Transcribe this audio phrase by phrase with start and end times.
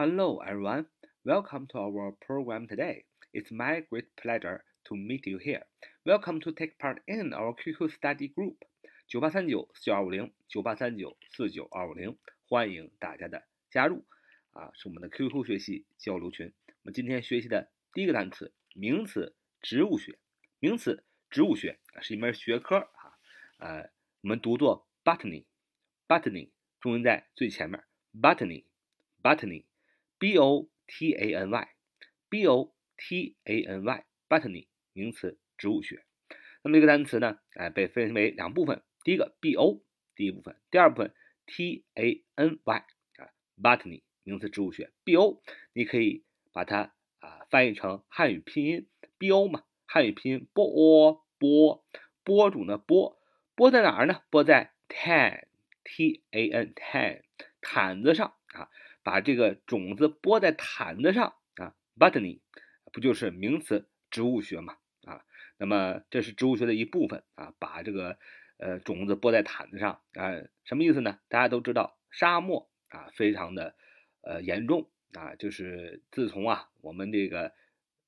[0.00, 0.86] Hello, everyone.
[1.26, 3.04] Welcome to our program today.
[3.34, 5.64] It's my great pleasure to meet you here.
[6.06, 8.56] Welcome to take part in our QQ study group.
[9.06, 12.16] 九八三九四九二五零九八三九四九二五零，
[12.48, 14.02] 欢迎大家的加入
[14.52, 14.70] 啊！
[14.72, 16.50] 是我们的 QQ 学习交流群。
[16.66, 20.18] 我们今天学习的第一个单词，名词植物学。
[20.60, 23.18] 名词植物学是一门学科啊，
[23.58, 23.90] 呃，
[24.22, 26.48] 我们读作 botany，botany，
[26.80, 27.84] 中文在最前面
[28.18, 29.64] ，botany，botany。
[30.20, 36.04] B o t a n y，b o t a n y，botany 名词，植物学。
[36.62, 38.82] 那么这个单词呢，哎，被分为两部分。
[39.02, 39.82] 第一个 b o
[40.14, 41.14] 第一部分，第二部分
[41.46, 42.76] t a n y
[43.16, 44.92] 啊，botany 名词，植物学。
[45.04, 45.42] b o
[45.72, 51.82] 你可以把它啊翻译成汉语拼音 b o 嘛，汉语拼音 b o 播
[52.22, 53.18] 播种的播
[53.54, 54.20] 播在哪儿呢？
[54.28, 55.44] 播在 tan
[55.82, 57.22] t a n tan
[57.62, 58.34] 毯子上。
[59.10, 62.38] 把这个种子播在毯子上啊，botany
[62.92, 65.24] 不就是名词植物学嘛啊？
[65.58, 68.16] 那么这是植物学的一部分啊，把这个
[68.58, 70.30] 呃种子播在毯子上啊，
[70.62, 71.18] 什么意思呢？
[71.26, 73.74] 大家都知道沙漠啊非常的
[74.20, 77.52] 呃严重啊，就是自从啊我们这个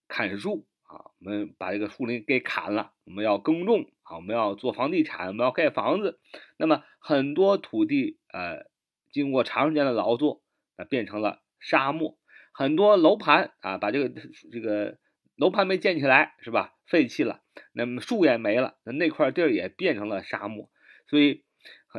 [0.07, 6.21] 砍树啊，我们把这个树林给砍了，我们要耕种啊，我们要做房地产，我们要盖房子，
[6.59, 8.71] 那么很多土地呃
[9.11, 10.41] 经过长时间的劳作。
[10.77, 12.19] 啊，变成了沙漠，
[12.53, 14.21] 很多楼盘啊，把这个
[14.51, 14.99] 这个
[15.37, 16.75] 楼盘没建起来，是吧？
[16.87, 17.43] 废弃了，
[17.73, 20.71] 那么树也没了，那那块地儿也变成了沙漠。
[21.07, 21.45] 所以，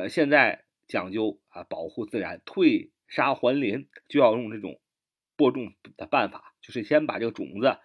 [0.08, 4.80] 现在讲究啊，保护自然，退沙还林，就要用这种
[5.36, 7.78] 播种的办法，就是先把这个种子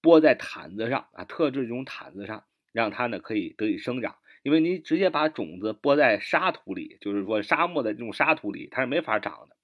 [0.00, 4.16] 播在毯子上啊，特制这种毯子上，让它呢可以得以生长。
[4.42, 9.56] 因为你直接把种子播在沙土里，就是说沙漠的这种沙土里，它是没法长的。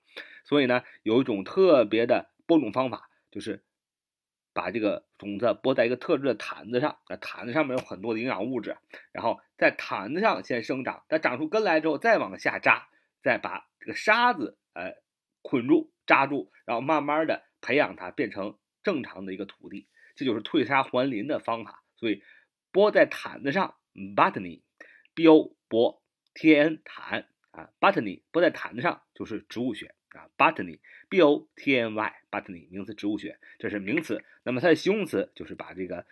[0.49, 3.63] 所以呢，有一种特别的播种方法，就是
[4.55, 8.79] 把这个种子播在一个特制的毯子上，那毯子上面有很多的营养物质，
[9.13, 12.89] 然后在毯子上先生长，它长出根来之后再往下扎，
[13.21, 14.95] 再把这个沙子呃
[15.43, 19.87] 捆住扎住，然后慢慢的培养它变成正常的一个土地，
[20.17, 21.85] 这就是退沙还林的方法。
[21.97, 22.23] 所以
[22.73, 23.77] 播在毯子上
[24.17, 29.95] ，botany，b o 播 t n 坛啊，botany 播在毯子上就是植物学。
[30.11, 34.25] 啊，botany，b o t n y，botany 名词，植物学，这是名词。
[34.43, 36.07] 那么它的形容词就是把这个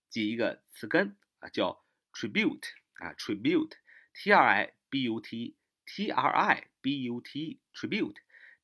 [0.10, 2.64] 记一个词根啊，叫 tribute
[2.96, 3.74] 啊，tribute
[4.14, 5.56] t r i b u t e。
[5.86, 8.16] T R I B U T E tribute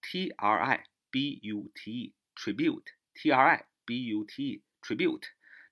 [0.02, 4.63] T R I B U T E tribute T R I B U T E
[4.81, 5.24] tribute，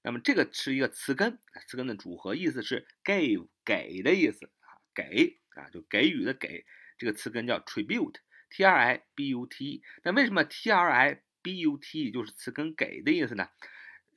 [0.02, 6.66] 那么这个是一个词根，词根的组合意思是 give 给的意思啊，给啊就给予的给，
[6.97, 8.16] 这个词根叫 tribute
[8.50, 9.84] T R I B U T E。
[10.03, 13.50] 那为什么 T R I B U T E 就是词根给的意思呢？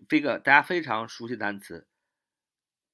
[0.08, 1.86] 这个大家非常熟悉的单词，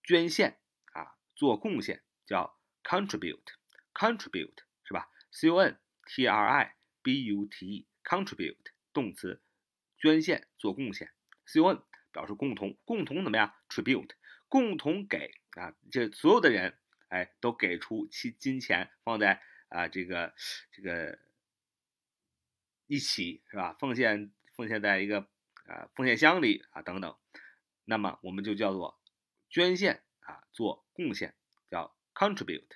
[0.02, 0.58] 捐献
[0.92, 3.54] 啊，做贡献叫 contribute。
[3.96, 9.40] Contribute 是吧？c o n t r i b u t e contribute 动词，
[9.98, 11.10] 捐献做贡献。
[11.46, 11.82] c o n
[12.12, 14.10] 表示共同，共同怎么样？tribute
[14.48, 16.78] 共同给啊，这所有的人
[17.08, 20.34] 哎都给出其金钱放在啊这个
[20.72, 21.18] 这个
[22.86, 23.72] 一起是吧？
[23.80, 25.28] 奉献奉献在一个
[25.66, 27.16] 啊奉献箱里啊等等，
[27.84, 29.00] 那么我们就叫做
[29.48, 31.34] 捐献啊做贡献，
[31.70, 32.68] 叫 contribute。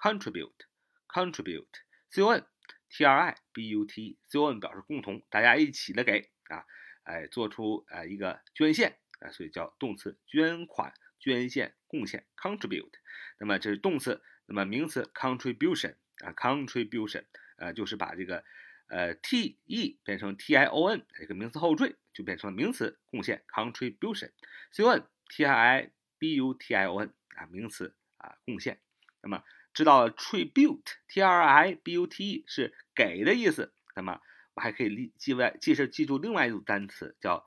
[0.00, 0.64] Contribute
[1.08, 1.68] contribute
[2.08, 2.46] c o n
[2.88, 6.64] t r i b u t c o n 表示共同，大家一起的给啊，
[7.04, 12.94] 哎，做出呃一个捐献啊，所以叫动词捐款、捐献、贡献 contribute。
[13.38, 17.24] 那么这是动词，那么名词 contribution 啊，contribution
[17.58, 18.42] 呃就是把这个
[18.88, 24.32] 呃 t e 变成 t i o n 这个名词后缀，就变成了名词贡献 contribution
[24.72, 28.80] c o n T R I B U T I O N 啊名词啊贡献。
[29.22, 33.74] 那么知道 tribute，t r i b u t e 是给的意思。
[33.94, 34.20] 那么
[34.54, 37.46] 我还可以记记外，记是记住另外一组单词叫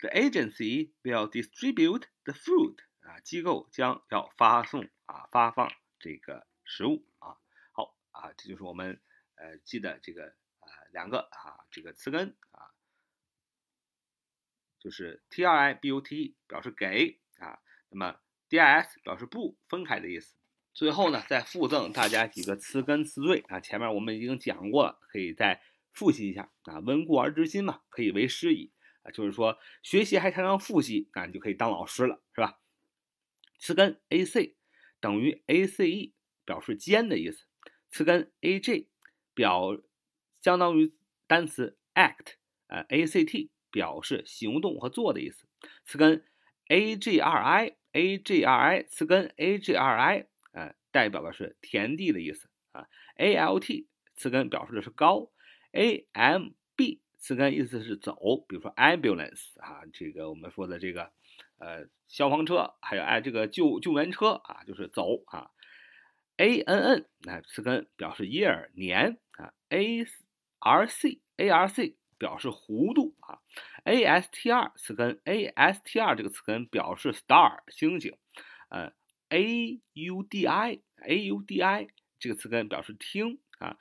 [0.00, 2.76] The agency will distribute the food.
[3.00, 7.38] 啊，机构将要发送啊，发放这个食物啊。
[7.72, 9.00] 好啊，这就是我们
[9.36, 12.70] 呃记的这个啊两个啊这个词根啊，
[14.78, 17.58] 就是 t r i b u t 表示给啊，
[17.88, 20.34] 那么 d i s 表示不分开的意思。
[20.78, 25.60] 最后呢，再附赠大家几个词根词缀啊，前面我们已经讲过了，可以再
[25.90, 26.78] 复习一下啊。
[26.78, 28.70] 温故而知新嘛，可以为师矣
[29.02, 32.60] 啊，就是说学习还常常复习啊，你就可以当老师了，是吧？
[33.58, 34.54] 词根 a c
[35.00, 36.14] 等于 a c e，
[36.44, 37.44] 表示兼的意思。
[37.90, 38.88] 词根 a j
[39.34, 39.76] 表
[40.40, 40.94] 相当于
[41.26, 42.34] 单词 act
[42.68, 45.48] 呃，a c t 表示行动和做的意思。
[45.84, 46.24] 词根
[46.68, 50.28] a g r i a g r i 词根 a g r i。
[50.90, 53.86] 代表的是田地的意思啊，a l t
[54.16, 55.30] 词根表示的是高
[55.72, 61.12] ，a m b 词根意思是走，比如说 ambulance 啊，这个我们说的这个
[61.58, 65.50] 呃消防车，还有哎这个救救援车啊，就是走啊
[66.36, 70.02] ，a n n 那词根表示 year 年啊，a
[70.58, 73.38] r c a r c 表示弧度啊
[73.84, 78.16] ，a s t r 词根 a s t r 这个词根表示 star 星星，
[78.70, 78.97] 呃。
[79.28, 83.76] A u d i a u d i 这个词根表示听啊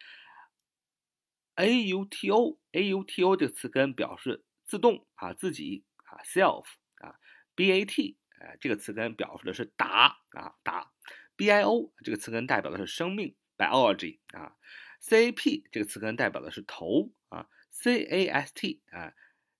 [1.56, 6.66] ，a u t o a u t o 这个词根表示自动啊自己啊 self
[7.00, 7.16] 啊
[7.56, 10.92] ，b a t 啊这个词根表示的是打啊打
[11.36, 14.56] ，b i o 这个词根代表的是生命 biology 啊
[15.00, 19.14] ，c a p 这个词根代表的是头啊，c a s t 啊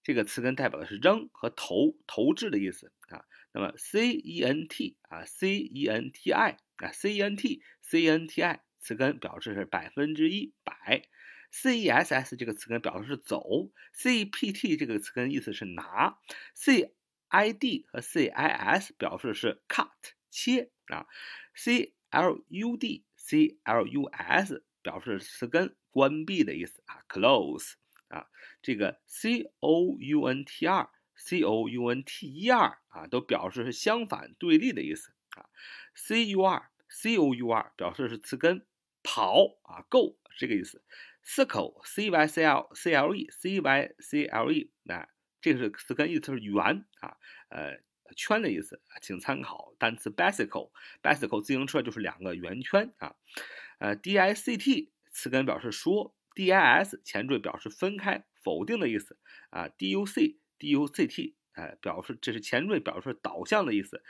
[0.04, 3.26] 这个词根代表的是扔和投投掷的意思啊。
[3.58, 8.08] 那么 c e n t 啊，c e n t i 啊，c e n t c e
[8.08, 11.02] n t i 词根表示是百分之一百
[11.50, 16.20] ，c e s s 这个词根表示是走，c p t 这个词根意思是拿
[16.54, 16.94] ，c
[17.30, 19.90] i d 和 c i s 表示是 cut
[20.30, 21.08] 切啊
[21.56, 27.72] ，c l u d c l u s 表示词根关闭的意思啊，close
[28.10, 28.28] 啊，
[28.62, 30.92] 这个 c o u n t r。
[31.18, 35.50] C o u n t e r 啊，都表示是相反对立的意思啊。
[35.96, 38.66] c u r c o u r 表示是词根
[39.04, 40.84] 跑啊，go 这个意思。
[41.26, 45.10] circle c y c l c l e c y c l e，那
[45.42, 47.18] 这个是词根，意思是圆啊，
[47.50, 47.78] 呃，
[48.16, 53.16] 圈的意思，请参考单词 bicycle，bicycle 自行车就是两个圆圈啊，
[53.80, 59.18] 呃，d i c t 词根表示说，d i s 前缀表示分开、否定的意思
[59.50, 64.04] 啊，d u c d u c t 哎，表示这是前缀，表示导向的意思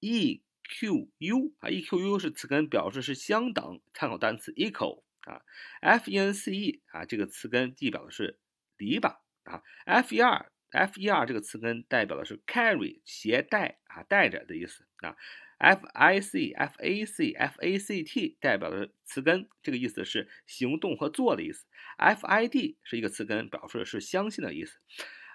[0.00, 5.02] ，e q u 啊，e q u 是词根，表示是相等，参考单词 equal。
[5.22, 5.42] 啊
[5.82, 8.38] ，f e n c e 啊，这个词根代表的是
[8.78, 15.16] 篱笆啊，f e r f e r 这个词根代表的是 carry 携带啊，带着的意思啊
[15.58, 21.66] ，f i c f a c f a c t 代表的词根，这个意思是行动和做的意思
[21.98, 24.78] ，f i d 是一个词根，表示的是相信的意思。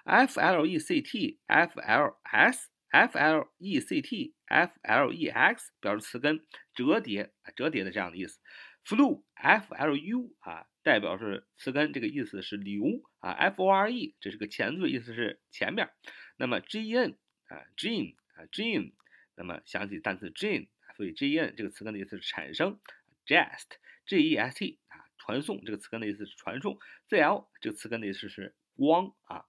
[0.04, 5.12] ，f l e c t f l s f l e c t f l
[5.12, 8.38] e x 表示词根折叠折叠的这样的意思。
[8.84, 12.84] flu f l u 啊，代表是词根，这个意思是流
[13.18, 13.30] 啊。
[13.32, 15.88] f o r e 这是个前缀，意思是前面。
[16.36, 17.12] 那么 g e n
[17.48, 18.92] 啊 gen 啊 gen，
[19.36, 22.78] 那么想起单词 gene，所以 g e n 这个词根的意思是产生。
[23.26, 26.78] gest g e s t 啊，传送这个词根的意思是传送。
[27.08, 29.46] z l 这个词根的意思是光啊。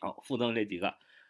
[0.00, 0.88] 好，附赠这几个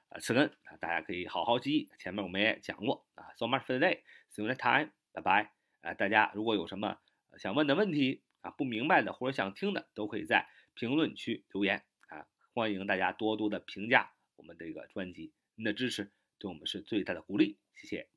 [0.08, 1.88] 啊词根啊，大家可以好好记忆。
[1.98, 3.32] 前面我们也讲过啊。
[3.36, 4.00] So much for today.
[4.32, 4.90] See you next time.
[5.12, 5.48] Bye bye.
[5.82, 6.98] 啊，大家如果有什么
[7.38, 12.26] 想问的问题啊，不明白的或者想听的，都可以在评论区留言啊。
[12.52, 18.08] 欢迎大家多多的评价我们这个专辑，您的支持对我们是最大的鼓励，谢谢。